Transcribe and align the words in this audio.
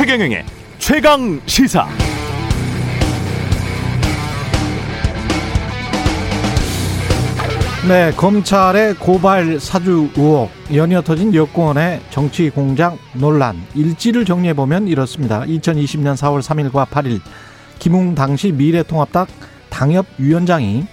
최경영의 0.00 0.46
최강 0.78 1.38
시사. 1.44 1.86
네, 7.86 8.10
검찰의 8.12 8.94
고발 8.94 9.60
사주 9.60 10.08
의혹, 10.16 10.48
연이어 10.72 11.02
터진 11.02 11.34
여권의 11.34 12.00
정치 12.08 12.48
공작 12.48 12.96
논란, 13.12 13.62
일지를 13.74 14.24
정리해 14.24 14.54
보면 14.54 14.88
이렇습니다. 14.88 15.42
2020년 15.42 16.16
4월 16.16 16.40
3일과 16.40 16.86
8일 16.86 17.20
김웅 17.78 18.14
당시 18.14 18.52
미래통합당 18.52 19.26
당협 19.68 20.06
위원장이 20.16 20.86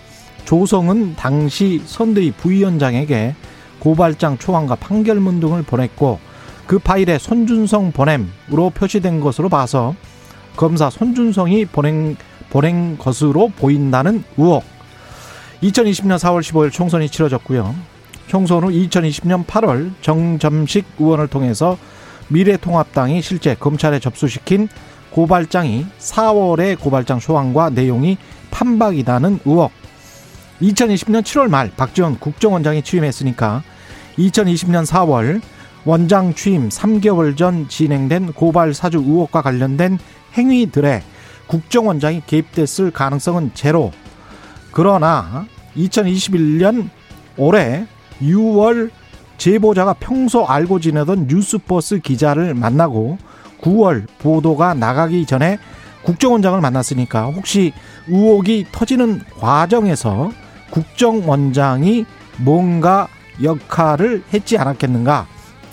조성은 0.43 1.15
당시 1.15 1.82
선대위 1.86 2.32
부위원장에게 2.32 3.36
고발장 3.79 4.37
초안과 4.37 4.75
판결문 4.75 5.39
등을 5.39 5.64
보냈고 5.64 6.26
그 6.68 6.80
파일에 6.80 7.18
손준성 7.18 7.94
보냄으로 7.94 8.71
표시된 8.71 9.21
것으로 9.21 9.48
봐서 9.48 9.96
검사 10.57 10.90
손준성이 10.90 11.66
보낸 11.66 12.18
보낸 12.50 12.98
것으로 12.98 13.50
보인다는 13.56 14.24
의혹. 14.38 14.64
2020년 15.64 16.18
4월 16.18 16.42
15일 16.42 16.71
총선이 16.71 17.10
치러졌고요. 17.10 17.74
총선 18.28 18.64
후 18.64 18.70
2020년 18.70 19.46
8월 19.46 19.92
정점식 20.02 20.86
의원을 21.00 21.28
통해서 21.28 21.78
미래통합당이 22.30 23.21
실제 23.21 23.56
검찰에 23.56 24.00
접수시킨 24.00 24.68
고발장이 25.12 25.86
4월의 26.00 26.79
고발장 26.79 27.20
소환과 27.20 27.71
내용이 27.71 28.18
판박이다는 28.52 29.40
의혹. 29.46 29.71
2020년 30.62 31.21
7월 31.21 31.50
말 31.50 31.71
박지원 31.76 32.20
국정원장이 32.20 32.81
취임했으니까 32.81 33.64
2020년 34.18 34.86
4월 34.86 35.42
원장 35.86 36.33
취임 36.33 36.70
3개월 36.70 37.38
전 37.38 37.67
진행된 37.67 38.33
고발 38.33 38.73
사주 38.73 38.97
의혹과 39.00 39.42
관련된 39.42 39.97
행위들에 40.34 41.03
국정원장이 41.47 42.23
개입됐을 42.25 42.92
가능성은 42.92 43.52
제로. 43.53 43.92
그러나 44.72 45.45
2021년 45.75 46.89
올해 47.38 47.86
6월 48.22 48.92
제보자가 49.38 49.94
평소 49.94 50.45
알고 50.45 50.80
지내던 50.80 51.28
뉴스버스 51.28 52.00
기자를 52.00 52.53
만나고 52.53 53.17
9월 53.62 54.08
보도가 54.19 54.73
나가기 54.73 55.25
전에 55.25 55.58
국정원장을 56.03 56.59
만났으니까 56.59 57.25
혹시 57.25 57.73
의혹이 58.08 58.67
터지는 58.72 59.22
과정에서 59.39 60.31
국정원장이 60.72 62.06
뭔가 62.38 63.08
역할을 63.41 64.23
했지 64.34 64.58
않았겠는가? 64.58 65.28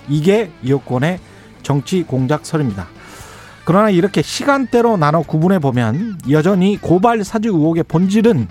이게 0.09 0.51
여권의 0.67 1.19
정치 1.63 2.03
공작설입니다. 2.03 2.89
그러나 3.65 3.91
이렇게 3.91 4.23
시간대로 4.23 4.97
나눠 4.97 5.23
구분해 5.23 5.59
보면 5.59 6.19
여전히 6.31 6.77
고발 6.77 7.25
사주 7.25 7.49
의혹의 7.49 7.85
본질은 7.85 8.49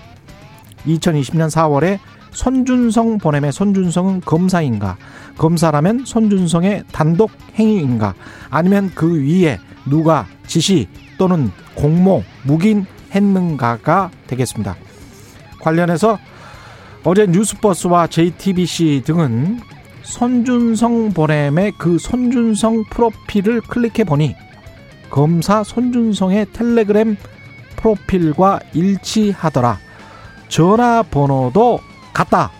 2020년 0.86 1.48
4월에 1.50 1.98
손준성 2.32 3.18
보냄의 3.18 3.52
손준성은 3.52 4.22
검사인가? 4.22 4.96
검사라면 5.38 6.04
손준성의 6.04 6.84
단독 6.90 7.30
행위인가? 7.54 8.14
아니면 8.50 8.90
그 8.94 9.22
위에 9.22 9.60
누가 9.86 10.26
지시 10.46 10.88
또는 11.16 11.50
공모, 11.74 12.24
묵인 12.42 12.86
했는가가 13.14 14.10
되겠습니다. 14.26 14.76
관련해서 15.60 16.18
어제 17.04 17.26
뉴스버스와 17.26 18.08
JTBC 18.08 19.02
등은 19.04 19.60
손준성 20.04 21.12
보냄의 21.12 21.72
그 21.78 21.98
손준성 21.98 22.84
프로필을 22.90 23.62
클릭해 23.62 24.04
보니 24.04 24.36
검사 25.10 25.64
손준성의 25.64 26.46
텔레그램 26.52 27.16
프로필과 27.76 28.60
일치하더라. 28.72 29.78
전화번호도 30.48 31.80
같다. 32.12 32.50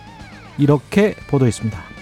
이렇게 0.57 1.15
보도했습니다. 1.27 1.95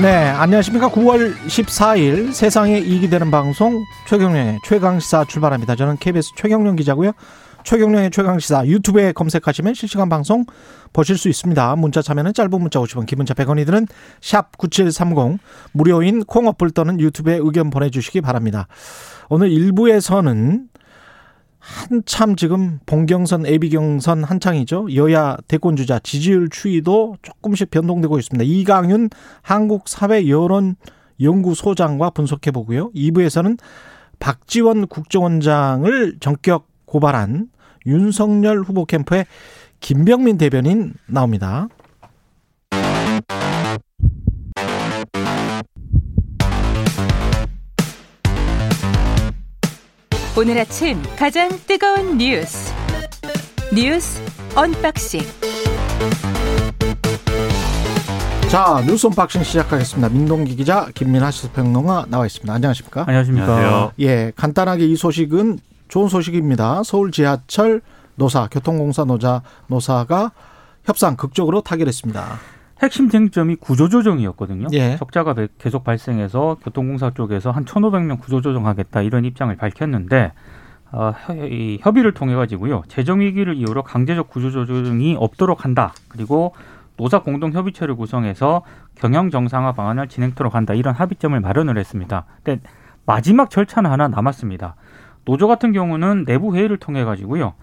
네, 0.00 0.08
안녕하십니까. 0.16 0.90
9월 0.90 1.36
14일 1.46 2.32
세상에 2.32 2.78
이익이 2.78 3.08
되는 3.08 3.30
방송 3.30 3.84
최경련의 4.08 4.58
최강시사 4.64 5.26
출발합니다. 5.26 5.76
저는 5.76 5.96
KBS 5.98 6.32
최경련 6.34 6.74
기자고요. 6.74 7.12
최경련의 7.64 8.10
최강시사 8.10 8.66
유튜브에 8.66 9.12
검색하시면 9.12 9.74
실시간 9.74 10.08
방송 10.08 10.44
보실 10.92 11.16
수 11.16 11.28
있습니다. 11.28 11.76
문자 11.76 12.02
참여는 12.02 12.34
짧은 12.34 12.50
문자 12.50 12.80
50원, 12.80 13.06
기본자 13.06 13.34
100원이 13.34 13.66
드는 13.66 13.86
샵 14.20 14.56
9730 14.58 15.38
무료인 15.72 16.24
콩 16.24 16.48
어플 16.48 16.70
또는 16.70 17.00
유튜브에 17.00 17.38
의견 17.40 17.70
보내주시기 17.70 18.20
바랍니다. 18.20 18.66
오늘 19.28 19.50
1부에서는 19.50 20.72
한참 21.62 22.34
지금 22.34 22.80
본경선, 22.86 23.46
예비경선 23.46 24.24
한창이죠. 24.24 24.96
여야 24.96 25.36
대권 25.46 25.76
주자 25.76 26.00
지지율 26.00 26.48
추이도 26.50 27.18
조금씩 27.22 27.70
변동되고 27.70 28.18
있습니다. 28.18 28.44
이강윤 28.44 29.10
한국사회여론연구소장과 29.42 32.10
분석해 32.10 32.50
보고요. 32.50 32.90
2부에서는 32.90 33.60
박지원 34.18 34.88
국정원장을 34.88 36.16
전격 36.18 36.71
고발한 36.92 37.46
윤석열 37.86 38.60
후보 38.60 38.84
캠프의 38.84 39.24
김병민 39.80 40.36
대변인 40.36 40.92
나옵니다. 41.06 41.68
오늘 50.36 50.58
아침 50.58 51.00
가장 51.18 51.48
뜨거운 51.66 52.18
뉴스 52.18 52.70
뉴스 53.74 54.20
unboxing 54.54 55.22
자 58.50 58.84
뉴스 58.86 59.06
unboxing 59.06 59.44
시작하겠습니다. 59.44 60.10
민동기 60.10 60.56
기자 60.56 60.88
김민하 60.94 61.30
시사평론가 61.30 62.04
나와 62.10 62.26
있습니다. 62.26 62.52
안녕하십니까? 62.52 63.04
안녕하십니까? 63.06 63.56
안녕하세요. 63.56 63.92
예, 64.00 64.32
간단하게 64.36 64.84
이 64.84 64.94
소식은 64.96 65.58
좋은 65.92 66.08
소식입니다. 66.08 66.82
서울 66.84 67.10
지하철 67.10 67.82
노사 68.14 68.48
교통공사 68.50 69.04
노자 69.04 69.42
노사가 69.66 70.32
협상 70.84 71.16
극적으로 71.16 71.60
타결했습니다. 71.60 72.24
핵심 72.82 73.10
쟁점이 73.10 73.56
구조조정이었거든요. 73.56 74.68
예. 74.72 74.96
적자가 74.96 75.34
계속 75.58 75.84
발생해서 75.84 76.56
교통공사 76.64 77.10
쪽에서 77.10 77.50
한 77.50 77.66
1,500명 77.66 78.22
구조조정하겠다 78.22 79.02
이런 79.02 79.26
입장을 79.26 79.54
밝혔는데 79.54 80.32
어, 80.92 81.12
이 81.50 81.78
협의를 81.82 82.12
통해 82.12 82.34
가지고요 82.36 82.84
재정 82.88 83.20
위기를 83.20 83.54
이유로 83.54 83.82
강제적 83.82 84.30
구조조정이 84.30 85.16
없도록 85.18 85.66
한다. 85.66 85.92
그리고 86.08 86.54
노사 86.96 87.18
공동 87.18 87.52
협의체를 87.52 87.96
구성해서 87.96 88.62
경영 88.94 89.28
정상화 89.28 89.72
방안을 89.72 90.08
진행토록 90.08 90.54
한다. 90.54 90.72
이런 90.72 90.94
합의점을 90.94 91.38
마련을 91.38 91.76
했습니다. 91.76 92.24
근데 92.42 92.62
마지막 93.04 93.50
절차는 93.50 93.90
하나 93.90 94.08
남았습니다. 94.08 94.74
노조 95.24 95.48
같은 95.48 95.72
경우는 95.72 96.24
내부 96.24 96.54
회의를 96.54 96.78
통해 96.78 97.04
가지고요. 97.04 97.54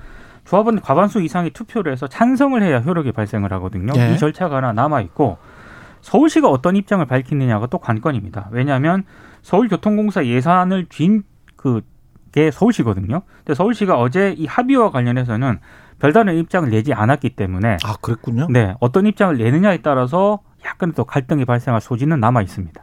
조합은 0.46 0.81
과반수 0.81 1.22
이상의 1.22 1.52
투표를 1.52 1.92
해서 1.92 2.08
찬성을 2.08 2.62
해야 2.64 2.80
효력이 2.80 3.12
발생을 3.12 3.53
하거든요. 3.53 3.94
예. 3.97 4.14
이 4.14 4.18
절차가 4.18 4.58
하나 4.58 4.74
남아 4.74 5.02
있고 5.02 5.38
서울시가 6.02 6.50
어떤 6.50 6.75
입장을 6.75 7.06
밝히느냐가 7.06 7.68
또 7.68 7.78
관건입니다. 7.78 8.50
왜냐하면 8.52 9.03
서울교통공사 9.42 10.25
예산을 10.25 10.88
쥔 10.90 11.23
그게 11.56 12.52
서울시거든요. 12.52 13.22
근데 13.38 13.53
서울시가 13.53 14.00
어제 14.00 14.34
이 14.38 14.46
합의와 14.46 14.91
관련해서는 14.91 15.59
별다른 16.00 16.38
입장을 16.38 16.70
내지 16.70 16.94
않았기 16.94 17.32
때문에 17.32 17.78
아 17.84 17.96
그랬군요. 18.02 18.47
네 18.50 18.76
어떤 18.79 19.05
입장을 19.05 19.38
내느냐에 19.38 19.79
따라서 19.82 20.40
약간 20.66 20.94
또 20.94 21.03
갈등이 21.03 21.46
발생할 21.46 21.82
소지는 21.82 22.20
남아 22.20 22.41
있습니다. 22.41 22.82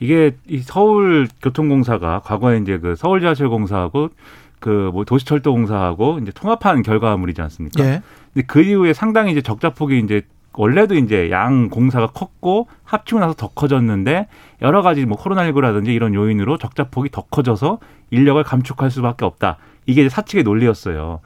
이게 0.00 0.34
이 0.48 0.58
서울교통공사가 0.58 2.20
과거에 2.20 2.58
이제 2.58 2.78
그 2.78 2.96
서울지하철공사하고 2.96 4.10
그 4.58 4.90
뭐 4.92 5.04
도시철도공사하고 5.04 6.18
이제 6.22 6.32
통합한 6.32 6.82
결과물이지 6.82 7.40
않습니까? 7.42 7.82
예. 7.84 8.02
근데 8.34 8.46
그 8.46 8.60
이후에 8.60 8.92
상당히 8.92 9.32
이제 9.32 9.40
적자폭이 9.40 9.98
이제 10.00 10.22
원래도 10.52 10.94
이제 10.94 11.30
양 11.30 11.68
공사가 11.70 12.08
컸고 12.08 12.68
합치고 12.84 13.20
나서 13.20 13.34
더 13.34 13.48
커졌는데 13.48 14.26
여러 14.62 14.82
가지 14.82 15.06
뭐 15.06 15.16
코로나19라든지 15.16 15.88
이런 15.88 16.12
요인으로 16.12 16.58
적자폭이 16.58 17.10
더 17.10 17.22
커져서 17.22 17.78
인력을 18.10 18.42
감축할 18.42 18.90
수밖에 18.90 19.24
없다. 19.24 19.56
이게 19.86 20.08
사측의 20.08 20.44
논리였어요. 20.44 21.20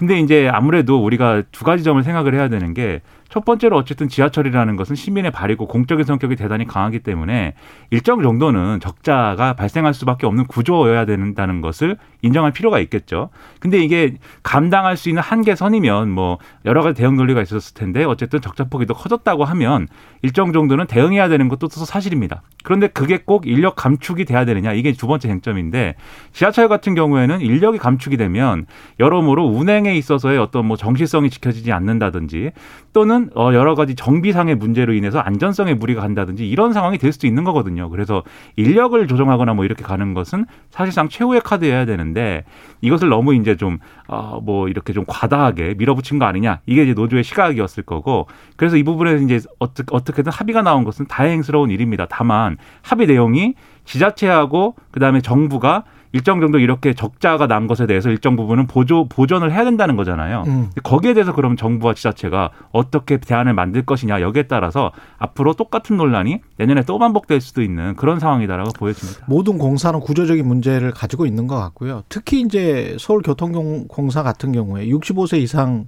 근데 0.00 0.18
이제 0.18 0.48
아무래도 0.48 1.04
우리가 1.04 1.42
두 1.52 1.62
가지 1.62 1.84
점을 1.84 2.02
생각을 2.02 2.34
해야 2.34 2.48
되는 2.48 2.72
게 2.72 3.02
첫 3.30 3.44
번째로 3.44 3.76
어쨌든 3.76 4.08
지하철이라는 4.08 4.74
것은 4.74 4.96
시민의 4.96 5.30
발이고 5.30 5.66
공적인 5.68 6.04
성격이 6.04 6.34
대단히 6.34 6.66
강하기 6.66 6.98
때문에 6.98 7.54
일정 7.90 8.22
정도는 8.22 8.80
적자가 8.80 9.54
발생할 9.54 9.94
수밖에 9.94 10.26
없는 10.26 10.46
구조여야 10.46 11.04
된다는 11.04 11.60
것을 11.60 11.96
인정할 12.22 12.50
필요가 12.50 12.80
있겠죠. 12.80 13.30
근데 13.60 13.78
이게 13.78 14.16
감당할 14.42 14.96
수 14.96 15.08
있는 15.08 15.22
한계선이면 15.22 16.10
뭐 16.10 16.38
여러 16.64 16.82
가지 16.82 17.00
대응 17.00 17.16
논리가 17.16 17.40
있었을 17.40 17.74
텐데 17.74 18.04
어쨌든 18.04 18.40
적자 18.40 18.64
폭이 18.64 18.84
더 18.84 18.94
커졌다고 18.94 19.44
하면 19.44 19.86
일정 20.22 20.52
정도는 20.52 20.86
대응해야 20.88 21.28
되는 21.28 21.48
것도 21.48 21.68
또 21.68 21.84
사실입니다. 21.84 22.42
그런데 22.64 22.88
그게 22.88 23.18
꼭 23.24 23.46
인력 23.46 23.76
감축이 23.76 24.24
돼야 24.24 24.44
되느냐 24.44 24.72
이게 24.72 24.92
두 24.92 25.06
번째 25.06 25.28
쟁점인데 25.28 25.94
지하철 26.32 26.68
같은 26.68 26.96
경우에는 26.96 27.40
인력이 27.40 27.78
감축이 27.78 28.16
되면 28.16 28.66
여러모로 28.98 29.46
운행에 29.46 29.89
있어서의 29.96 30.38
어떤 30.38 30.66
뭐 30.66 30.76
정시성이 30.76 31.30
지켜지지 31.30 31.72
않는다든지 31.72 32.52
또는 32.92 33.30
어 33.34 33.52
여러 33.54 33.74
가지 33.74 33.94
정비상의 33.94 34.56
문제로 34.56 34.92
인해서 34.92 35.18
안전성에 35.18 35.74
무리가 35.74 36.00
간다든지 36.02 36.48
이런 36.48 36.72
상황이 36.72 36.98
될 36.98 37.12
수도 37.12 37.26
있는 37.26 37.44
거거든요. 37.44 37.88
그래서 37.90 38.22
인력을 38.56 39.06
조정하거나 39.06 39.54
뭐 39.54 39.64
이렇게 39.64 39.82
가는 39.82 40.14
것은 40.14 40.46
사실상 40.70 41.08
최후의 41.08 41.40
카드여야 41.42 41.84
되는데 41.84 42.44
이것을 42.80 43.08
너무 43.08 43.34
이제 43.34 43.56
좀어뭐 43.56 44.68
이렇게 44.68 44.92
좀 44.92 45.04
과다하게 45.06 45.74
밀어붙인 45.78 46.18
거 46.18 46.24
아니냐 46.24 46.60
이게 46.66 46.82
이제 46.82 46.94
노조의 46.94 47.24
시각이었을 47.24 47.84
거고 47.84 48.26
그래서 48.56 48.76
이 48.76 48.82
부분에서 48.82 49.24
이제 49.24 49.40
어떻게 49.58 49.94
어떻게든 49.94 50.32
합의가 50.32 50.62
나온 50.62 50.84
것은 50.84 51.06
다행스러운 51.06 51.70
일입니다. 51.70 52.06
다만 52.08 52.56
합의 52.82 53.06
내용이 53.06 53.54
지자체하고 53.84 54.76
그다음에 54.90 55.20
정부가 55.20 55.84
일정 56.12 56.40
정도 56.40 56.58
이렇게 56.58 56.92
적자가 56.92 57.46
난 57.46 57.66
것에 57.66 57.86
대해서 57.86 58.10
일정 58.10 58.36
부분은 58.36 58.66
보조 58.66 59.08
보전을 59.08 59.52
해야 59.52 59.64
된다는 59.64 59.96
거잖아요. 59.96 60.44
음. 60.46 60.70
거기에 60.82 61.14
대해서 61.14 61.32
그럼 61.32 61.56
정부와 61.56 61.94
지자체가 61.94 62.50
어떻게 62.72 63.18
대안을 63.18 63.54
만들 63.54 63.82
것이냐 63.82 64.20
여기에 64.20 64.44
따라서 64.44 64.92
앞으로 65.18 65.54
똑같은 65.54 65.96
논란이 65.96 66.40
내년에 66.56 66.82
또 66.82 66.98
반복될 66.98 67.40
수도 67.40 67.62
있는 67.62 67.94
그런 67.94 68.18
상황이다라고 68.18 68.72
보여집니다. 68.72 69.26
모든 69.28 69.58
공사는 69.58 69.98
구조적인 70.00 70.46
문제를 70.46 70.90
가지고 70.90 71.26
있는 71.26 71.46
것 71.46 71.56
같고요. 71.56 72.02
특히 72.08 72.40
이제 72.40 72.96
서울교통공사 72.98 74.22
같은 74.22 74.52
경우에 74.52 74.86
65세 74.86 75.40
이상 75.40 75.86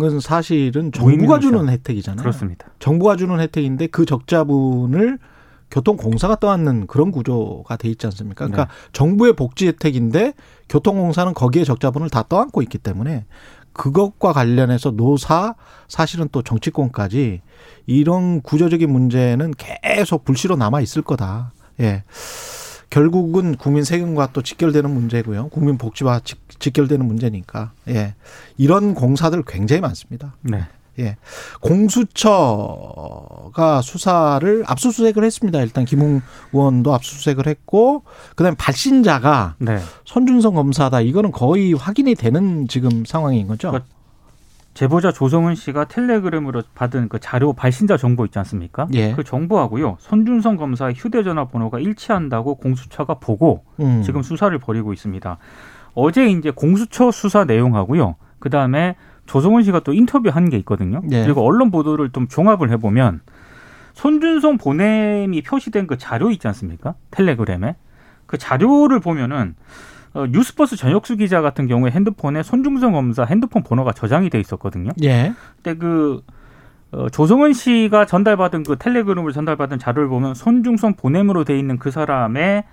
은 0.00 0.20
사실은 0.20 0.92
정부가 0.92 1.40
주는 1.40 1.68
혜택이잖아요. 1.68 2.22
그렇습니다. 2.22 2.68
정부가 2.78 3.16
주는 3.16 3.38
혜택인데 3.38 3.88
그 3.88 4.06
적자분을 4.06 5.18
교통공사가 5.70 6.36
떠안는 6.36 6.86
그런 6.86 7.10
구조가 7.10 7.76
돼 7.76 7.88
있지 7.88 8.06
않습니까? 8.06 8.46
그러니까 8.46 8.72
네. 8.72 8.88
정부의 8.92 9.34
복지 9.34 9.66
혜택인데 9.68 10.34
교통공사는 10.68 11.32
거기에 11.34 11.64
적자분을 11.64 12.10
다 12.10 12.24
떠안고 12.28 12.62
있기 12.62 12.78
때문에 12.78 13.24
그것과 13.72 14.32
관련해서 14.32 14.90
노사 14.90 15.54
사실은 15.88 16.28
또 16.32 16.42
정치권까지 16.42 17.40
이런 17.86 18.40
구조적인 18.42 18.90
문제는 18.90 19.54
계속 19.56 20.24
불씨로 20.24 20.56
남아 20.56 20.80
있을 20.80 21.02
거다. 21.02 21.52
예. 21.80 22.04
결국은 22.90 23.56
국민 23.56 23.84
세금과 23.84 24.30
또 24.32 24.42
직결되는 24.42 24.90
문제고요. 24.90 25.48
국민 25.48 25.78
복지와 25.78 26.20
직, 26.20 26.40
직결되는 26.58 27.06
문제니까. 27.06 27.72
예. 27.88 28.14
이런 28.58 28.94
공사들 28.94 29.44
굉장히 29.46 29.80
많습니다. 29.80 30.34
네. 30.42 30.66
예. 31.00 31.16
공수처가 31.60 32.30
수사를 33.82 34.64
압수수색을 34.66 35.24
했습니다. 35.24 35.60
일단 35.60 35.84
김웅 35.84 36.20
의원도 36.52 36.94
압수수색을 36.94 37.46
했고 37.46 38.04
그다음에 38.36 38.56
발신자가 38.56 39.56
네. 39.58 39.78
손준성 40.04 40.54
검사다. 40.54 41.00
이거는 41.00 41.32
거의 41.32 41.72
확인이 41.72 42.14
되는 42.14 42.68
지금 42.68 43.04
상황인 43.04 43.46
거죠. 43.48 43.70
그러니까 43.70 43.90
제보자 44.74 45.10
조성은 45.12 45.56
씨가 45.56 45.86
텔레그램으로 45.86 46.62
받은 46.74 47.08
그 47.08 47.18
자료 47.18 47.52
발신자 47.52 47.96
정보 47.96 48.24
있지 48.24 48.38
않습니까? 48.38 48.86
예. 48.94 49.12
그 49.12 49.24
정보하고요. 49.24 49.96
손준성 49.98 50.56
검사의 50.56 50.94
휴대전화 50.96 51.46
번호가 51.46 51.80
일치한다고 51.80 52.54
공수처가 52.54 53.14
보고 53.14 53.64
음. 53.80 54.02
지금 54.02 54.22
수사를 54.22 54.56
벌이고 54.58 54.92
있습니다. 54.92 55.38
어제 55.94 56.30
이제 56.30 56.50
공수처 56.50 57.10
수사 57.10 57.44
내용하고요. 57.44 58.14
그 58.38 58.48
다음에 58.48 58.94
조성은 59.30 59.62
씨가 59.62 59.78
또 59.80 59.92
인터뷰한 59.92 60.50
게 60.50 60.56
있거든요. 60.58 61.00
예. 61.12 61.22
그리고 61.22 61.46
언론 61.46 61.70
보도를 61.70 62.10
좀 62.10 62.26
종합을 62.26 62.68
해보면 62.72 63.20
손준성 63.92 64.58
보냄이 64.58 65.42
표시된 65.42 65.86
그 65.86 65.96
자료 65.96 66.32
있지 66.32 66.48
않습니까? 66.48 66.94
텔레그램에 67.12 67.76
그 68.26 68.38
자료를 68.38 68.98
보면은 68.98 69.54
어, 70.14 70.26
뉴스버스 70.26 70.74
전혁수 70.74 71.16
기자 71.16 71.42
같은 71.42 71.68
경우에 71.68 71.92
핸드폰에 71.92 72.42
손준성 72.42 72.90
검사 72.90 73.22
핸드폰 73.22 73.62
번호가 73.62 73.92
저장이 73.92 74.30
돼 74.30 74.40
있었거든요. 74.40 74.90
예. 75.04 75.32
근데 75.62 75.78
그 75.78 76.22
어, 76.90 77.08
조성은 77.08 77.52
씨가 77.52 78.06
전달받은 78.06 78.64
그 78.64 78.78
텔레그램을 78.78 79.30
전달받은 79.32 79.78
자료를 79.78 80.08
보면 80.08 80.34
손중성 80.34 80.94
보냄으로 80.94 81.44
돼 81.44 81.56
있는 81.56 81.78
그 81.78 81.92
사람의 81.92 82.64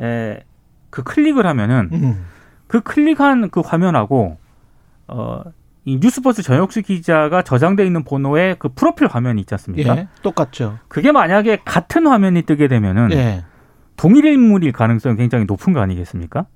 에, 0.00 0.40
그 0.88 1.02
클릭을 1.02 1.46
하면은 1.46 1.90
음. 1.92 2.24
그 2.68 2.80
클릭한 2.80 3.50
그 3.50 3.60
화면하고 3.60 4.38
어, 5.08 5.42
이 5.88 5.98
뉴스버스 6.02 6.42
전혁수 6.42 6.82
기자가 6.82 7.42
저장돼 7.42 7.86
있는 7.86 8.02
번호의 8.02 8.56
그 8.58 8.68
프로필 8.74 9.06
화면이 9.06 9.40
있지 9.42 9.54
않습니까? 9.54 9.96
예. 9.96 10.08
똑같죠. 10.20 10.78
그게 10.88 11.12
만약에 11.12 11.60
같은 11.64 12.08
화면이 12.08 12.42
뜨게 12.42 12.66
되면은 12.66 13.12
예. 13.12 13.44
동일 13.96 14.26
인물일 14.26 14.72
가능성이 14.72 15.16
굉장히 15.16 15.44
높은 15.46 15.72
거 15.72 15.80
아니겠습니까? 15.80 16.46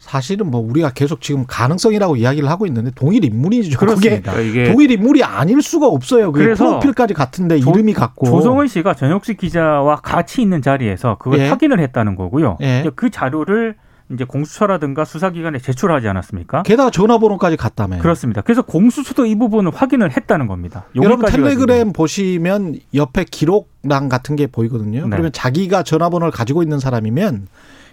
사실은 0.00 0.50
뭐 0.50 0.60
우리가 0.60 0.90
계속 0.90 1.20
지금 1.20 1.44
가능성이라고 1.46 2.16
이야기를 2.16 2.50
하고 2.50 2.66
있는데 2.66 2.90
동일 2.94 3.24
인물이죠. 3.24 3.78
그게 3.78 3.86
그렇습니다. 3.86 4.32
그러니까 4.32 4.40
이게 4.60 4.70
동일 4.72 4.90
인물이 4.90 5.22
아닐 5.22 5.62
수가 5.62 5.86
없어요. 5.86 6.32
그게 6.32 6.44
그래서 6.46 6.64
프로필까지 6.66 7.14
같은데 7.14 7.60
조- 7.60 7.70
이름이 7.70 7.94
같고. 7.94 8.26
조성은 8.26 8.66
씨가 8.66 8.94
전혁수 8.94 9.34
기자와 9.36 9.96
같이 10.02 10.42
있는 10.42 10.60
자리에서 10.60 11.16
그걸 11.18 11.38
예. 11.38 11.48
확인을 11.48 11.78
했다는 11.78 12.16
거고요. 12.16 12.58
예. 12.62 12.84
그 12.96 13.10
자료를 13.10 13.76
이제 14.12 14.24
공수처라든가 14.24 15.04
수사기관에 15.04 15.58
제출하지 15.58 16.06
않았습니까? 16.08 16.62
게다가 16.62 16.90
전화번호까지 16.90 17.56
같다며. 17.56 17.98
그렇습니다. 17.98 18.40
그래서 18.40 18.62
공수처도 18.62 19.26
이 19.26 19.34
부분을 19.34 19.72
확인을 19.74 20.16
했다는 20.16 20.46
겁니다. 20.46 20.84
여러분 20.94 21.26
텔레그램 21.26 21.78
지금. 21.78 21.92
보시면 21.92 22.76
옆에 22.94 23.24
기록란 23.24 24.08
같은 24.08 24.36
게 24.36 24.46
보이거든요. 24.46 25.02
네. 25.02 25.10
그러면 25.10 25.32
자기가 25.32 25.82
전화번호를 25.82 26.30
가지고 26.30 26.62
있는 26.62 26.78
사람이면 26.78 27.48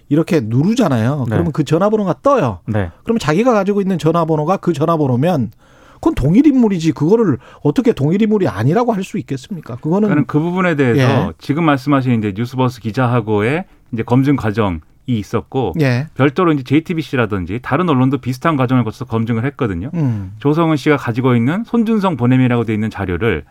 이렇게 0.10 0.42
누르잖아요. 0.42 1.26
네. 1.28 1.30
그러면 1.32 1.52
그 1.52 1.64
전화번호가 1.64 2.16
떠요. 2.22 2.60
네. 2.68 2.92
그러면 3.04 3.20
자기가 3.20 3.54
가지고 3.54 3.82
있는 3.82 3.98
전화번호가 3.98 4.58
그 4.58 4.74
전화번호면 4.74 5.52
그건 5.96 6.16
동일 6.16 6.46
인물이지. 6.46 6.92
그거를 6.92 7.38
어떻게 7.64 7.94
동일 7.94 8.22
인물이 8.22 8.48
아니라고 8.48 8.92
할 8.94 9.04
수 9.04 9.18
있겠습니까? 9.18 9.78
그거는 9.78 10.10
그러니까 10.10 10.32
그 10.32 10.40
부분에 10.40 10.76
대해서 10.76 11.00
예. 11.02 11.32
지금 11.40 11.64
말씀하신 11.64 12.20
이제 12.20 12.34
뉴스버스 12.36 12.82
기자하고의 12.82 13.66
이제 13.94 14.04
검증 14.04 14.36
과정이 14.36 14.80
있었고 15.06 15.74
예. 15.82 16.08
별도로 16.16 16.54
이제 16.54 16.64
JTBC라든지 16.64 17.60
다른 17.62 17.90
언론도 17.90 18.20
비슷한 18.20 18.56
과정을 18.56 18.84
거쳐서 18.84 19.06
검증을 19.06 19.46
했거든요. 19.46 19.90
음. 19.94 20.34
조성은 20.40 20.78
씨가 20.78 20.98
가지고 20.98 21.36
있는 21.36 21.64
손준성 21.66 22.18
보냄이라고 22.18 22.64
돼 22.64 22.74
있는 22.74 22.90
자료를 22.90 23.44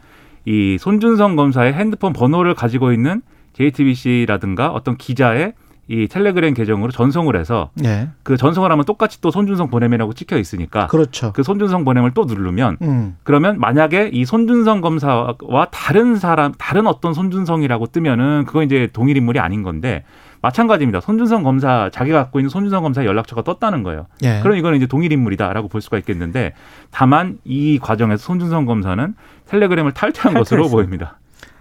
이 0.44 0.76
손준성 0.78 1.36
검사의 1.36 1.74
핸드폰 1.74 2.12
번호를 2.12 2.54
가지고 2.54 2.92
있는 2.92 3.22
JTBC라든가 3.52 4.70
어떤 4.70 4.96
기자의 4.96 5.54
이 5.88 6.06
텔레그램 6.08 6.54
계정으로 6.54 6.92
전송을 6.92 7.36
해서 7.36 7.70
예. 7.84 8.08
그 8.22 8.36
전송을 8.36 8.70
하면 8.70 8.84
똑같이 8.84 9.20
또 9.20 9.30
손준성 9.30 9.68
보냄이라고 9.68 10.14
찍혀 10.14 10.38
있으니까 10.38 10.86
그렇죠. 10.86 11.32
그 11.32 11.42
손준성 11.42 11.84
보냄을 11.84 12.12
또 12.14 12.24
누르면 12.24 12.78
음. 12.82 13.16
그러면 13.24 13.58
만약에 13.58 14.10
이 14.12 14.24
손준성 14.24 14.80
검사와 14.80 15.66
다른 15.72 16.16
사람 16.16 16.52
다른 16.56 16.86
어떤 16.86 17.12
손준성이라고 17.12 17.86
뜨면은 17.86 18.44
그거 18.46 18.62
이제 18.62 18.88
동일 18.92 19.16
인물이 19.16 19.40
아닌 19.40 19.62
건데 19.62 20.04
마찬가지입니다. 20.42 21.00
손준성 21.00 21.44
검사 21.44 21.88
자기가 21.90 22.18
갖고 22.18 22.40
있는 22.40 22.50
손준성 22.50 22.82
검사의 22.82 23.06
연락처가 23.06 23.42
떴다는 23.42 23.82
거예요. 23.84 24.06
예. 24.22 24.40
그럼 24.42 24.56
이거는 24.56 24.76
이제 24.76 24.86
동일 24.86 25.12
인물이다라고 25.12 25.68
볼 25.68 25.80
수가 25.80 25.98
있겠는데 25.98 26.52
다만 26.90 27.38
이 27.44 27.78
과정에서 27.80 28.22
손준성 28.22 28.66
검사는 28.66 29.14
텔레그램을 29.46 29.92
탈퇴한 29.92 30.34
것으로 30.34 30.64
탈퇴했습니다. 30.64 30.76
보입니다. 30.76 31.18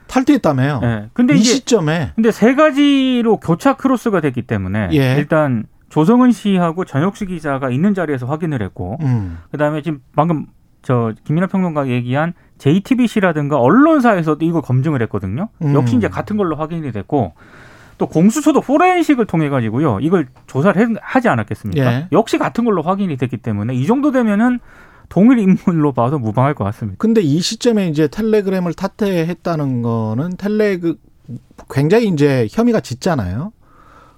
탈퇴했다며요. 0.07 0.79
네. 0.81 1.09
근데 1.13 1.35
이 1.35 1.39
시점에 1.39 2.11
근데 2.15 2.31
세 2.31 2.55
가지로 2.55 3.37
교차 3.37 3.75
크로스가 3.75 4.19
됐기 4.19 4.41
때문에 4.41 4.89
예. 4.93 5.15
일단 5.17 5.65
조성은 5.89 6.31
씨하고 6.31 6.83
전혁수 6.85 7.27
기자가 7.27 7.69
있는 7.69 7.93
자리에서 7.93 8.25
확인을 8.25 8.61
했고 8.61 8.97
음. 9.01 9.37
그다음에 9.51 9.81
지금 9.81 9.99
방금 10.15 10.47
저 10.81 11.13
김민하 11.23 11.47
평론가가 11.47 11.87
얘기한 11.89 12.33
JTBC라든가 12.57 13.59
언론사에서도 13.59 14.43
이거 14.43 14.61
검증을 14.61 15.01
했거든요. 15.03 15.49
음. 15.61 15.73
역시 15.75 15.95
이제 15.95 16.07
같은 16.07 16.37
걸로 16.37 16.55
확인이 16.55 16.91
됐고 16.91 17.33
또 18.01 18.07
공수처도 18.07 18.61
포렌식을 18.61 19.27
통해 19.27 19.47
가지고요. 19.49 19.99
이걸 20.01 20.27
조사를 20.47 20.81
해- 20.81 20.95
하지 21.03 21.29
않았겠습니까? 21.29 21.85
예. 21.93 22.07
역시 22.11 22.39
같은 22.39 22.65
걸로 22.65 22.81
확인이 22.81 23.15
됐기 23.15 23.37
때문에 23.37 23.75
이 23.75 23.85
정도 23.85 24.11
되면은 24.11 24.59
동일 25.07 25.37
인물로 25.37 25.91
봐도 25.91 26.17
무방할 26.17 26.55
것 26.55 26.63
같습니다. 26.63 26.95
근데 26.97 27.21
이 27.21 27.39
시점에 27.41 27.89
이제 27.89 28.07
텔레그램을 28.07 28.73
탓해했다는 28.73 29.83
거는 29.83 30.37
텔레그 30.37 30.95
굉장히 31.69 32.07
이제 32.07 32.47
혐의가 32.49 32.79
짙잖아요. 32.79 33.51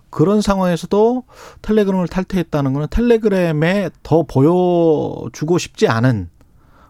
그런 0.09 0.39
상황에서도 0.39 1.23
텔레그램을 1.61 2.07
탈퇴했다는 2.07 2.71
거는 2.71 2.87
텔레그램에 2.89 3.89
더 4.01 4.23
보여주고 4.23 5.57
싶지 5.57 5.89
않은 5.89 6.29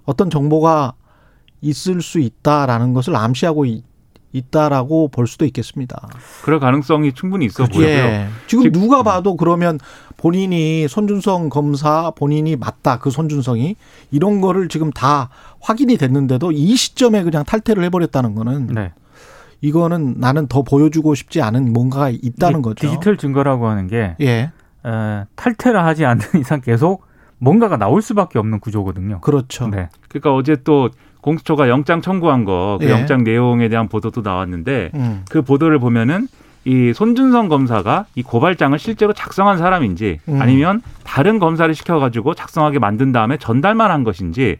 어떤 0.05 0.29
정보가 0.29 0.93
있을 1.61 2.03
수 2.03 2.19
있다라는 2.19 2.93
것을 2.93 3.15
암시하고 3.15 3.65
있, 4.33 4.45
있다라고 4.47 5.07
볼 5.09 5.27
수도 5.27 5.45
있겠습니다. 5.45 6.07
그럴 6.43 6.59
가능성이 6.59 7.13
충분히 7.13 7.45
있어 7.45 7.65
보여요. 7.65 7.87
예. 7.87 8.27
지금 8.47 8.63
즉- 8.65 8.73
누가 8.73 8.99
음. 8.99 9.03
봐도 9.03 9.35
그러면 9.37 9.79
본인이 10.17 10.87
손준성 10.87 11.49
검사 11.49 12.11
본인이 12.11 12.55
맞다 12.55 12.97
그 12.99 13.09
손준성이 13.09 13.75
이런 14.11 14.41
거를 14.41 14.67
지금 14.69 14.91
다 14.91 15.29
확인이 15.61 15.97
됐는데도 15.97 16.51
이 16.51 16.75
시점에 16.75 17.23
그냥 17.23 17.43
탈퇴를 17.43 17.83
해버렸다는 17.85 18.35
거는 18.35 18.67
네. 18.67 18.91
이거는 19.61 20.15
나는 20.17 20.47
더 20.47 20.61
보여주고 20.63 21.15
싶지 21.15 21.41
않은 21.41 21.71
뭔가가 21.71 22.09
있다는 22.09 22.61
거죠. 22.61 22.85
디지털 22.87 23.17
증거라고 23.17 23.67
하는 23.67 23.87
게 23.87 24.15
예, 24.19 24.51
에, 24.85 25.25
탈퇴를 25.35 25.83
하지 25.83 26.05
않는 26.05 26.19
이상 26.41 26.59
계속 26.61 27.05
뭔가가 27.37 27.77
나올 27.77 28.01
수밖에 28.01 28.39
없는 28.39 28.59
구조거든요. 28.59 29.21
그렇죠. 29.21 29.67
네. 29.67 29.89
그러니까 30.09 30.33
어제 30.33 30.57
또 30.63 30.89
공수처가 31.23 31.69
영장 31.69 32.01
청구한 32.01 32.43
거그 32.45 32.85
예. 32.85 32.91
영장 32.91 33.23
내용에 33.23 33.69
대한 33.69 33.87
보도도 33.87 34.21
나왔는데 34.21 34.91
음, 34.93 35.25
그 35.29 35.41
보도를 35.41 35.79
보면은 35.79 36.27
이 36.65 36.93
손준성 36.93 37.49
검사가 37.49 38.05
이 38.15 38.23
고발장을 38.23 38.77
실제로 38.77 39.13
작성한 39.13 39.57
사람인지 39.57 40.19
음. 40.29 40.41
아니면 40.41 40.81
다른 41.03 41.39
검사를 41.39 41.73
시켜가지고 41.73 42.35
작성하게 42.35 42.79
만든 42.79 43.11
다음에 43.11 43.37
전달만 43.37 43.89
한 43.89 44.03
것인지 44.03 44.57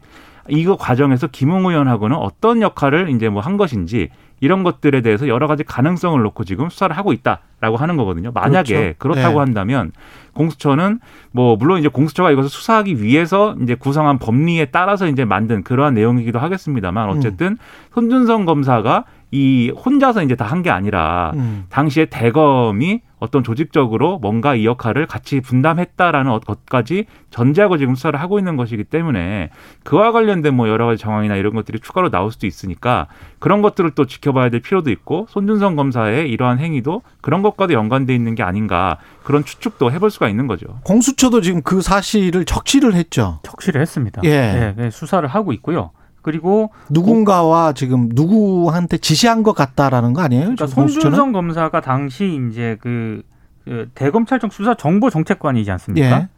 이거 0.50 0.76
과정에서 0.76 1.28
김웅 1.28 1.66
의원하고는 1.66 2.18
어떤 2.18 2.62
역할을 2.62 3.10
이제 3.10 3.30
뭐 3.30 3.42
한 3.42 3.58
것인지 3.58 4.10
이런 4.44 4.64
것들에 4.64 5.00
대해서 5.02 5.28
여러 5.30 5.48
가지 5.48 5.64
가능성을 5.64 6.22
놓고 6.22 6.44
지금 6.44 6.68
수사를 6.70 6.96
하고 6.98 7.14
있다라고 7.14 7.78
하는 7.78 7.96
거거든요. 7.96 8.32
만약에 8.34 8.74
그렇죠. 8.76 8.96
그렇다고 9.00 9.36
네. 9.36 9.40
한다면 9.40 9.92
공수처는 10.34 11.00
뭐 11.32 11.56
물론 11.56 11.80
이제 11.80 11.88
공수처가 11.88 12.32
이것을 12.32 12.50
수사하기 12.50 13.02
위해서 13.02 13.56
이제 13.62 13.76
구성한 13.76 14.20
법리에 14.20 14.66
따라서 14.66 15.08
이제 15.08 15.24
만든 15.24 15.64
그러한 15.64 15.94
내용이기도 15.94 16.40
하겠습니다만 16.40 17.10
어쨌든 17.10 17.58
손준성 17.94 18.44
검사가 18.46 19.06
이 19.32 19.72
혼자서 19.86 20.24
이제 20.24 20.36
다 20.36 20.46
한 20.46 20.62
게 20.62 20.70
아니라 20.70 21.32
음, 21.36 21.66
당시에 21.70 22.06
대검이 22.06 23.02
어떤 23.24 23.42
조직적으로 23.42 24.20
뭔가 24.20 24.54
이 24.54 24.66
역할을 24.66 25.06
같이 25.08 25.40
분담했다라는 25.40 26.30
어- 26.30 26.40
것까지 26.42 27.06
전제하고 27.30 27.78
지금 27.78 27.96
수사를 27.96 28.20
하고 28.20 28.38
있는 28.38 28.58
것이기 28.58 28.84
때문에 28.84 29.50
그와 29.86 30.12
관련된 30.12 30.54
뭐 30.54 30.68
여러 30.68 30.86
가지 30.88 31.02
정황이나 31.02 31.38
이런 31.38 31.54
것들이 31.54 31.80
추가로 31.80 32.10
나올 32.10 32.34
수도 32.34 32.48
있으니까 32.48 33.08
그런 33.40 33.62
것들을 33.62 33.92
또 33.92 34.06
지켜봐야 34.06 34.50
될 34.50 34.60
필요도 34.62 34.92
있고 34.92 35.28
손준성 35.30 35.78
검사의 35.78 36.30
이러한 36.32 36.60
행위도 36.60 37.02
그런 37.22 37.42
것과도 37.42 37.72
연관돼 37.74 38.14
있는 38.14 38.36
게 38.36 38.44
아닌가 38.44 38.98
그런 39.24 39.46
추측도 39.46 39.94
해볼 39.94 40.12
수가 40.12 40.28
있는 40.28 40.48
거죠. 40.48 40.80
공수처도 40.84 41.40
지금 41.40 41.62
그 41.62 41.82
사실을 41.82 42.44
적시를 42.44 42.94
했죠. 42.94 43.40
적시를 43.44 43.80
했습니다. 43.80 44.22
예. 44.26 44.74
네, 44.76 44.90
수사를 44.90 45.26
하고 45.30 45.54
있고요. 45.54 45.92
그리고 46.24 46.72
누군가와 46.90 47.74
지금 47.74 48.10
누구한테 48.14 48.98
지시한 48.98 49.44
것 49.44 49.54
같다라는 49.54 50.14
거 50.14 50.22
아니에요? 50.22 50.42
그러니까? 50.44 50.66
손준성 50.66 51.34
검사가 51.34 51.82
당시 51.82 52.40
이제 52.50 52.78
그, 52.82 53.22
그 53.66 53.90
대검찰청 53.94 54.50
수사 54.50 54.74
정보 54.74 55.12
정책관이지 55.12 55.70
않습니까? 55.70 56.08
예. 56.08 56.30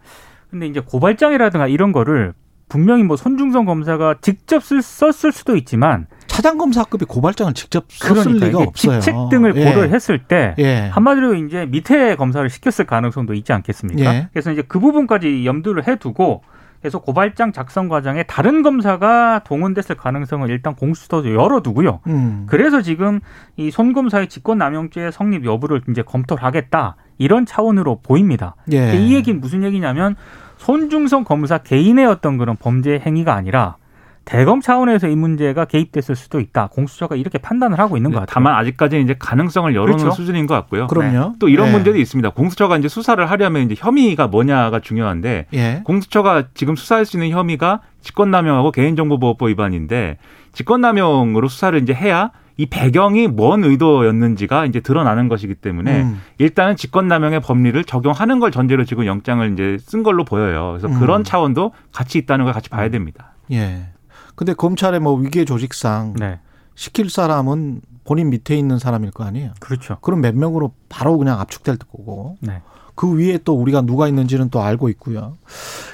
근데 0.50 0.68
이제 0.68 0.80
고발장이라든가 0.80 1.68
이런 1.68 1.92
거를 1.92 2.34
분명히 2.68 3.04
뭐 3.04 3.16
손준성 3.16 3.66
검사가 3.66 4.16
직접 4.22 4.64
쓸, 4.64 4.82
썼을 4.82 5.32
수도 5.32 5.56
있지만 5.56 6.08
차장 6.26 6.58
검사급이 6.58 7.06
고발장을 7.06 7.54
직접 7.54 7.86
썼을 7.90 8.24
그러니까 8.24 8.46
리가 8.48 8.60
없어요. 8.60 9.00
직책 9.00 9.30
등을 9.30 9.56
예. 9.56 9.66
고려를 9.66 9.94
했을 9.94 10.24
때 10.24 10.56
예. 10.58 10.90
한마디로 10.92 11.36
이제 11.36 11.68
밑에 11.68 12.16
검사를 12.16 12.50
시켰을 12.50 12.88
가능성도 12.88 13.36
있지 13.36 13.54
않겠습니까? 13.54 14.16
예. 14.16 14.30
그래서 14.34 14.52
이제 14.52 14.64
그 14.68 14.80
부분까지 14.80 15.46
염두를 15.46 15.88
해두고 15.88 16.42
그래서 16.82 17.00
고발장 17.00 17.52
작성 17.52 17.88
과정에 17.90 18.24
다른 18.24 18.62
검사가 18.62 19.42
동원됐을 19.46 19.96
가능성을 19.96 20.48
일단 20.50 20.76
공수처도 20.76 21.34
열어두고요. 21.34 22.02
음. 22.08 22.44
그래서 22.48 22.82
지금 22.82 23.20
이 23.58 23.72
손 23.72 23.94
검사의 23.94 24.28
직권남용죄 24.30 25.12
성립 25.12 25.46
여부를 25.46 25.82
이제 25.90 26.02
검토를 26.04 26.44
하겠다 26.44 26.96
이런 27.18 27.46
차원으로 27.46 28.00
보입니다. 28.04 28.56
예. 28.72 28.96
이 28.96 29.14
얘기는 29.16 29.40
무슨 29.42 29.64
얘기냐면 29.64 30.16
손중성 30.58 31.24
검사 31.24 31.58
개인의 31.58 32.06
어떤 32.06 32.38
그런 32.38 32.56
범죄 32.56 33.00
행위가 33.04 33.34
아니라 33.34 33.78
대검 34.26 34.60
차원에서 34.60 35.08
이 35.08 35.16
문제가 35.16 35.66
개입됐을 35.66 36.16
수도 36.16 36.40
있다. 36.40 36.68
공수처가 36.68 37.16
이렇게 37.16 37.38
판단을 37.38 37.80
하고 37.80 37.96
있는 37.96 38.12
것 38.12 38.20
같아요. 38.20 38.34
다만 38.34 38.56
아직까지는 38.56 39.04
이제 39.04 39.16
가능성을 39.18 39.74
열어놓은 39.74 39.98
그렇죠. 39.98 40.16
수준인 40.16 40.48
것 40.48 40.56
같고요. 40.56 40.88
그럼요. 40.88 41.36
또 41.40 41.48
이런 41.48 41.68
예. 41.68 41.72
문제도 41.72 41.98
있습니다. 41.98 42.32
공수처가 42.32 42.78
이제 42.78 42.88
수사를 42.88 43.24
하려면 43.24 43.64
이제 43.64 43.76
혐의가 43.78 44.28
뭐냐가 44.28 44.80
중요한데 44.80 45.46
예. 45.54 45.82
공수처가 45.86 46.46
지금 46.56 46.76
수사할 46.76 47.06
수 47.06 47.18
있는 47.18 47.30
혐의가 47.30 47.82
직권남용하고 48.02 48.72
개인정보보호법 48.72 49.50
위반인데 49.50 50.18
직권남용으로 50.54 51.48
수사를 51.48 51.80
이제 51.82 51.94
해야 51.94 52.32
이 52.58 52.66
배경이 52.66 53.28
뭔 53.28 53.64
의도였는지가 53.64 54.66
이제 54.66 54.80
드러나는 54.80 55.28
것이기 55.28 55.56
때문에 55.56 56.04
음. 56.04 56.22
일단은 56.38 56.78
직권남용의 56.78 57.42
법리를 57.42 57.84
적용하는 57.84 58.40
걸 58.40 58.52
전제로 58.52 58.86
지금 58.86 59.06
영장을 59.06 59.52
이제 59.52 59.78
쓴 59.82 60.04
걸로 60.04 60.24
보여요. 60.24 60.78
그래서 60.78 60.88
음. 60.88 61.00
그런 61.00 61.24
차원도 61.24 61.74
같이 61.92 62.18
있다는 62.18 62.46
걸 62.46 62.54
같이 62.54 62.70
봐야 62.70 62.90
됩니다. 62.90 63.34
예. 63.52 63.88
근데 64.36 64.54
검찰의 64.54 65.00
뭐 65.00 65.16
위계 65.16 65.46
조직상 65.46 66.14
네, 66.18 66.40
시킬 66.76 67.10
사람은 67.10 67.82
본인 68.04 68.30
밑에 68.30 68.56
있는 68.58 68.78
사람일 68.80 69.12
거 69.12 69.24
아니에요. 69.24 69.52
그렇죠. 69.60 69.98
그럼 70.02 70.22
몇 70.22 70.36
명으로 70.36 70.72
바로 70.90 71.18
그냥 71.18 71.40
압축될 71.40 71.78
거고 71.78 72.38
네. 72.42 72.62
그 72.94 73.18
위에 73.18 73.40
또 73.44 73.54
우리가 73.56 73.82
누가 73.82 74.08
있는지는 74.08 74.50
또 74.50 74.62
알고 74.62 74.90
있고요. 74.90 75.38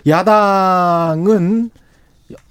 야당은 0.07 1.71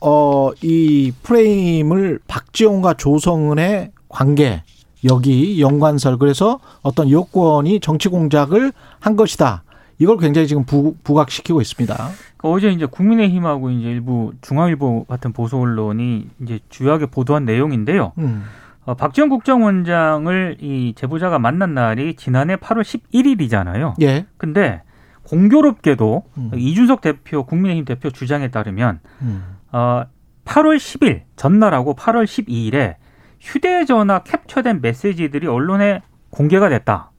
어 0.00 0.50
이 0.62 1.12
프레임을 1.23 2.20
박지원과 2.26 2.94
조성은의 2.94 3.92
관계 4.09 4.62
여기 5.04 5.61
연관설 5.61 6.18
그래서 6.18 6.61
어떤 6.82 7.11
여권이 7.11 7.80
정치 7.80 8.09
공작을 8.09 8.73
한 8.99 9.16
것이다. 9.16 9.62
이걸 10.00 10.16
굉장히 10.16 10.49
지금 10.49 10.64
부, 10.64 10.97
부각시키고 11.04 11.61
있습니다. 11.61 11.95
그 12.38 12.49
어제 12.49 12.71
이제 12.71 12.87
국민의힘하고 12.87 13.71
이제 13.71 13.90
일부 13.90 14.33
중앙일보 14.40 15.04
같은 15.04 15.33
보수 15.33 15.59
언론이 15.59 16.26
이제 16.40 16.59
주요하게 16.71 17.07
보도한 17.07 17.45
내용인데요. 17.45 18.12
음. 18.16 18.45
어, 18.87 18.95
박지원 18.95 19.28
국정원장을 19.28 20.57
이 20.61 20.95
제보자가 20.97 21.38
만난 21.38 21.75
날이 21.75 22.14
지난해 22.14 22.57
8월 22.57 22.80
11일이잖아요. 22.83 23.95
예. 24.00 24.25
근데 24.38 24.83
공교롭게도 25.25 26.23
음. 26.38 26.50
이준석 26.57 27.02
대표 27.02 27.45
국민의힘 27.45 27.85
대표 27.85 28.09
주장에 28.09 28.49
따르면 28.49 29.00
음. 29.21 29.59
어, 29.71 30.04
8월 30.47 30.78
10일 30.78 31.25
전날하고 31.37 31.95
8월 31.95 32.25
12일에 32.25 32.95
휴대전화 33.38 34.21
캡처된 34.21 34.80
메시지들이 34.80 35.47
언론에 35.47 36.00
공개가 36.30 36.71
됐다. 36.71 37.11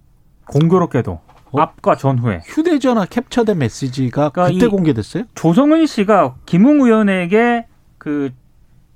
공교롭게도 0.48 1.20
어? 1.52 1.62
앞과 1.62 1.96
전후에 1.96 2.42
휴대전화 2.46 3.06
캡처된 3.06 3.58
메시지가 3.60 4.30
그러니까 4.30 4.54
그때 4.54 4.66
이- 4.66 4.70
공개됐어요? 4.70 5.24
조성은 5.36 5.86
씨가 5.86 6.36
김웅 6.46 6.82
의원에게 6.82 7.68
그 7.98 8.32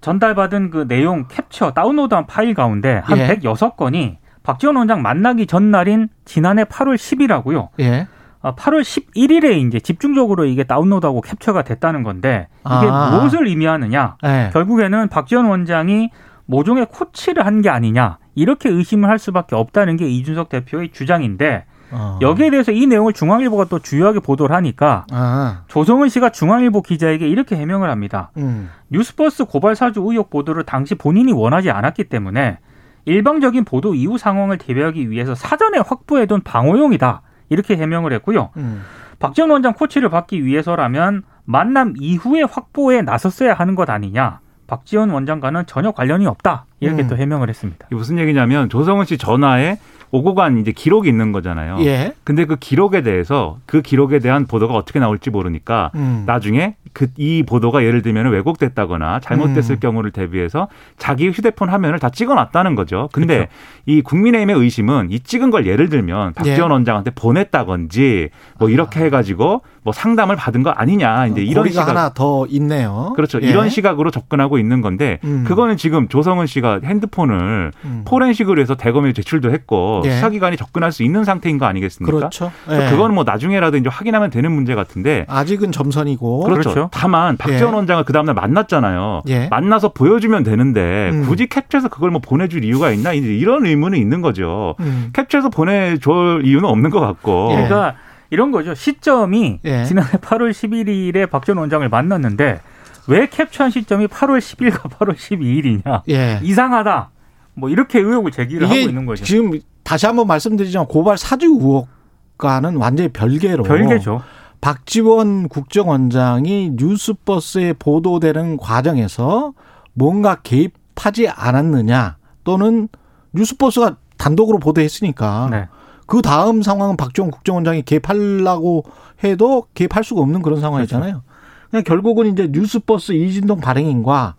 전달받은 0.02 0.70
그 0.70 0.88
내용 0.88 1.28
캡처 1.28 1.72
다운로드한 1.72 2.28
파일 2.28 2.54
가운데 2.54 3.02
한 3.04 3.18
예. 3.18 3.28
106건이 3.28 4.18
박지원 4.44 4.76
원장 4.76 5.02
만나기 5.02 5.48
전날인 5.48 6.10
지난해 6.26 6.64
8월 6.66 6.96
10일하고요. 6.96 7.70
예. 7.80 8.08
아, 8.42 8.54
8월 8.54 8.82
11일에 8.84 9.68
이제 9.68 9.80
집중적으로 9.80 10.46
이게 10.46 10.64
다운로드하고 10.64 11.22
캡처가 11.22 11.64
됐다는 11.64 12.04
건데 12.04 12.48
이게 12.60 12.70
아. 12.92 13.10
무엇을 13.18 13.48
의미하느냐? 13.48 14.18
예. 14.24 14.50
결국에는 14.54 15.08
박지원 15.10 15.46
원장이 15.48 16.12
모종의 16.46 16.86
코치를 16.92 17.44
한 17.44 17.64
게 17.64 17.70
아니냐 17.70 18.20
이렇게 18.36 18.70
의심을 18.70 19.10
할 19.10 19.18
수밖에 19.18 19.56
없다는 19.56 19.98
게 19.98 20.08
이준석 20.08 20.50
대표의 20.50 20.92
주장인데 20.92 21.66
어. 21.92 22.20
여기에 22.22 22.50
대해서 22.50 22.72
이 22.72 22.88
내용을 22.88 23.14
중앙일보가 23.14 23.66
또 23.66 23.80
주요하게 23.80 24.20
보도를 24.20 24.56
하니까 24.56 25.06
아. 25.12 25.64
조성은 25.68 26.10
씨가 26.10 26.30
중앙일보 26.30 26.82
기자에게 26.82 27.28
이렇게 27.28 27.56
해명을 27.56 27.90
합니다. 27.90 28.32
음. 28.38 28.70
뉴스버스 28.90 29.46
고발 29.46 29.76
사주 29.76 30.02
의혹 30.06 30.30
보도를 30.30 30.64
당시 30.64 30.96
본인이 30.96 31.32
원하지 31.32 31.72
않았기 31.72 32.06
때문에 32.06 32.60
일방적인 33.06 33.66
보도 33.66 33.94
이후 33.94 34.18
상황을 34.18 34.58
대비하기 34.58 35.10
위해서 35.10 35.36
사전에 35.36 35.80
확보해둔 35.80 36.42
방어용이다. 36.42 37.22
이렇게 37.50 37.78
해명을 37.78 38.14
했고요. 38.14 38.50
음. 38.58 38.82
박지원 39.20 39.52
원장 39.52 39.74
코치를 39.74 40.10
받기 40.10 40.44
위해서라면 40.44 41.24
만남 41.46 41.94
이후에 41.98 42.44
확보에 42.44 43.02
나섰어야 43.02 43.54
하는 43.54 43.76
것 43.76 43.90
아니냐. 43.90 44.40
박지원 44.68 45.12
원장과는 45.12 45.68
전혀 45.68 45.92
관련이 45.92 46.26
없다. 46.26 46.66
이렇게 46.80 47.04
음. 47.04 47.08
또 47.08 47.18
해명을 47.18 47.50
했습니다. 47.50 47.86
이게 47.88 47.96
무슨 47.96 48.20
얘기냐면 48.20 48.70
조성은 48.70 49.06
씨 49.06 49.18
전화에 49.18 49.78
오고 50.12 50.36
간 50.36 50.58
이제 50.60 50.72
기록이 50.72 51.10
있는 51.10 51.32
거잖아요. 51.32 51.78
예. 51.82 52.14
근데 52.24 52.46
그 52.46 52.56
기록에 52.56 53.02
대해서 53.02 53.58
그 53.66 53.82
기록에 53.82 54.20
대한 54.20 54.46
보도가 54.46 54.74
어떻게 54.74 55.00
나올지 55.00 55.30
모르니까 55.30 55.92
음. 55.96 56.24
나중에 56.26 56.76
그 56.94 57.08
이 57.18 57.44
보도가 57.44 57.84
예를 57.84 58.02
들면 58.02 58.32
왜곡됐다거나 58.32 59.20
잘못됐을 59.20 59.76
음. 59.76 59.80
경우를 59.80 60.12
대비해서 60.12 60.68
자기 60.98 61.28
휴대폰 61.30 61.70
화면을 61.70 62.00
다 62.00 62.10
찍어놨다는 62.10 62.76
거죠. 62.76 63.10
근데 63.12 63.36
그렇죠. 63.36 63.52
이 63.86 64.02
국민의힘의 64.02 64.56
의심은 64.56 65.12
이 65.12 65.20
찍은 65.20 65.52
걸 65.52 65.68
예를 65.68 65.90
들면 65.90 66.34
박지원 66.34 66.70
예. 66.70 66.74
원장한테 66.74 67.12
보냈다건지 67.12 68.30
뭐 68.60 68.70
이렇게 68.70 69.02
해가지고 69.02 69.62
뭐 69.84 69.94
상담을 69.94 70.36
받은 70.36 70.64
거 70.64 70.72
아니냐 70.72 71.28
이제 71.28 71.42
이런 71.42 71.70
시각 71.70 71.90
하나 71.90 72.10
더 72.14 72.46
있네요. 72.48 73.14
그렇죠 73.16 73.40
예. 73.42 73.48
이런 73.48 73.70
시각으로 73.70 74.10
접근하고 74.10 74.58
있는 74.58 74.82
건데 74.82 75.20
음. 75.24 75.44
그거는 75.48 75.78
지금 75.78 76.08
조성은 76.08 76.48
씨가 76.48 76.65
핸드폰을 76.84 77.72
음. 77.84 78.02
포렌식으로 78.06 78.62
해서 78.62 78.76
대검에 78.76 79.14
제출도 79.14 79.52
했고 79.52 80.02
예. 80.06 80.12
수사기관이 80.12 80.58
접근할 80.58 80.92
수 80.92 81.04
있는 81.04 81.24
상태인 81.24 81.58
거 81.58 81.66
아니겠습니까? 81.66 82.16
그렇죠. 82.16 82.52
예. 82.70 82.90
그거는 82.90 83.16
뭐 83.16 83.24
나중에라도 83.24 83.78
이제 83.78 83.90
확인하면 83.90 84.30
되는 84.30 84.52
문제 84.52 84.76
같은데 84.76 85.26
아직은 85.28 85.72
점선이고. 85.72 86.44
그렇죠. 86.44 86.70
그렇죠. 86.70 86.90
다만 86.92 87.38
박지원 87.38 87.74
예. 87.74 87.76
원장을 87.76 88.04
그 88.06 88.14
다음날 88.14 88.36
만났잖아요. 88.36 89.24
예. 89.28 89.48
만나서 89.50 89.94
보여주면 89.94 90.44
되는데 90.44 91.10
음. 91.14 91.26
굳이 91.26 91.48
캡처해서 91.48 91.90
그걸 91.90 92.12
뭐 92.12 92.22
보내줄 92.22 92.64
이유가 92.64 92.92
있나 92.92 93.14
이제 93.14 93.28
이런 93.34 93.66
의문은 93.66 93.98
있는 93.98 94.22
거죠. 94.22 94.76
음. 94.80 95.10
캡처해서 95.14 95.50
보내줄 95.50 96.42
이유는 96.46 96.68
없는 96.68 96.90
것 96.90 97.00
같고. 97.00 97.50
예. 97.52 97.56
그러니까 97.56 97.96
이런 98.30 98.52
거죠. 98.52 98.74
시점이 98.74 99.60
예. 99.66 99.84
지난해 99.86 100.10
8월 100.18 100.52
11일에 100.52 101.30
박지원 101.30 101.58
원장을 101.58 101.88
만났는데 101.88 102.60
왜 103.08 103.28
캡처한 103.28 103.72
시점이 103.72 104.08
8월 104.08 104.40
10일과 104.40 104.90
8월 104.90 105.16
12일이냐? 105.16 106.02
예. 106.10 106.40
이상하다. 106.44 107.12
뭐 107.54 107.70
이렇게 107.70 108.00
의혹을 108.00 108.32
제기를 108.32 108.70
하고 108.70 108.76
있는 108.80 109.06
거죠. 109.06 109.24
지금 109.24 109.60
다시 109.84 110.06
한번 110.06 110.28
말씀드리지만 110.28 110.88
고발 110.88 111.18
사주 111.18 111.46
의혹과는 111.46 112.78
완전히 112.78 113.10
별개로 113.10 113.64
별개죠. 113.64 114.22
박지원 114.62 115.48
국정원장이 115.48 116.72
뉴스버스에 116.76 117.74
보도되는 117.74 118.58
과정에서 118.58 119.54
뭔가 119.94 120.36
개입하지 120.42 121.30
않았느냐 121.30 122.18
또는 122.44 122.90
뉴스버스가 123.34 123.98
단독으로 124.18 124.60
보도했으니까 124.60 125.50
네. 125.52 125.68
그 126.08 126.22
다음 126.22 126.62
상황은 126.62 126.98
박지원 126.98 127.32
국정원장이 127.32 127.84
개입하려고 127.84 128.86
해도 129.24 129.68
개입할 129.74 130.04
수가 130.04 130.22
없는 130.22 130.42
그런 130.42 130.62
상황이잖아요. 130.62 131.22
그 131.26 131.35
냥 131.72 131.84
결국은 131.84 132.28
이제 132.28 132.48
뉴스버스 132.52 133.14
이진동 133.14 133.60
발행인과 133.60 134.36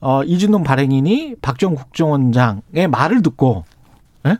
어, 0.00 0.22
이진동 0.24 0.62
발행인이 0.62 1.36
박지원 1.42 1.74
국정원장의 1.74 2.88
말을 2.90 3.22
듣고 3.22 3.64
예? 4.26 4.38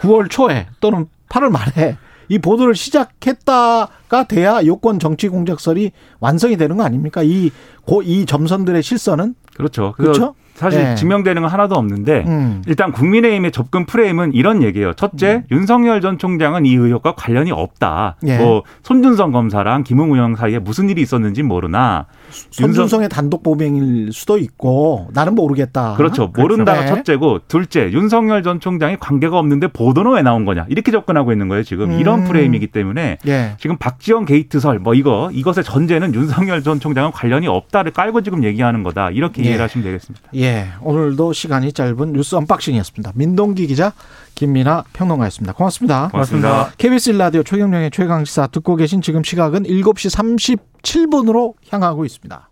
9월 0.00 0.30
초에 0.30 0.66
또는 0.80 1.06
8월 1.28 1.50
말에 1.50 1.96
이 2.28 2.38
보도를 2.38 2.74
시작했다가 2.76 4.24
돼야 4.28 4.64
요건 4.64 4.98
정치 4.98 5.28
공작설이 5.28 5.90
완성이 6.20 6.56
되는 6.56 6.76
거 6.76 6.84
아닙니까? 6.84 7.22
이, 7.24 7.50
고, 7.84 8.02
이 8.02 8.24
점선들의 8.24 8.82
실선은? 8.82 9.34
그렇죠. 9.56 9.92
그래서 9.96 10.12
그렇죠? 10.12 10.34
사실 10.60 10.80
예. 10.80 10.94
증명되는 10.94 11.40
건 11.40 11.50
하나도 11.50 11.74
없는데 11.74 12.24
음. 12.26 12.62
일단 12.66 12.92
국민의힘의 12.92 13.50
접근 13.50 13.86
프레임은 13.86 14.34
이런 14.34 14.62
얘기예요. 14.62 14.92
첫째, 14.92 15.42
윤석열 15.50 16.02
전 16.02 16.18
총장은 16.18 16.66
이 16.66 16.74
의혹과 16.74 17.14
관련이 17.14 17.50
없다. 17.50 18.16
예. 18.26 18.36
뭐 18.36 18.62
손준성 18.82 19.32
검사랑 19.32 19.84
김웅 19.84 20.12
의원 20.12 20.36
사이에 20.36 20.58
무슨 20.58 20.90
일이 20.90 21.00
있었는지 21.00 21.42
모르나 21.42 22.04
손준성의 22.50 23.08
단독 23.08 23.42
범행일 23.42 24.12
수도 24.12 24.36
있고 24.36 25.08
나는 25.14 25.34
모르겠다. 25.34 25.94
그렇죠. 25.96 26.30
모른다가 26.36 26.82
네. 26.82 26.86
첫째고 26.88 27.40
둘째 27.48 27.90
윤석열 27.90 28.42
전 28.42 28.60
총장이 28.60 28.98
관계가 29.00 29.38
없는데 29.38 29.68
보도는 29.68 30.12
왜 30.12 30.22
나온 30.22 30.44
거냐 30.44 30.66
이렇게 30.68 30.92
접근하고 30.92 31.32
있는 31.32 31.48
거예요. 31.48 31.62
지금 31.62 31.92
이런 31.92 32.20
음. 32.20 32.24
프레임이기 32.24 32.66
때문에 32.66 33.16
예. 33.26 33.54
지금 33.58 33.78
박지원 33.78 34.26
게이트설 34.26 34.78
뭐 34.78 34.92
이거 34.92 35.30
이것의 35.32 35.64
전제는 35.64 36.14
윤석열 36.14 36.62
전 36.62 36.80
총장은 36.80 37.12
관련이 37.12 37.48
없다를 37.48 37.92
깔고 37.92 38.20
지금 38.20 38.44
얘기하는 38.44 38.82
거다 38.82 39.10
이렇게 39.10 39.42
예. 39.42 39.48
이해를 39.48 39.64
하시면 39.64 39.84
되겠습니다. 39.86 40.28
예. 40.50 40.66
오늘도 40.82 41.32
시간이 41.32 41.72
짧은 41.72 42.12
뉴스 42.12 42.34
언박싱이었습니다. 42.34 43.12
민동기 43.14 43.68
기자, 43.68 43.92
김민아 44.34 44.82
평론가였습니다. 44.92 45.52
고맙습니다. 45.52 46.08
고맙습니다. 46.08 46.72
KBS 46.76 47.10
라디오 47.10 47.44
최경영의 47.44 47.92
최강시사 47.92 48.48
듣고 48.48 48.74
계신 48.74 49.00
지금 49.00 49.22
시각은 49.22 49.62
7시 49.62 50.58
37분으로 50.88 51.54
향하고 51.70 52.04
있습니다. 52.04 52.48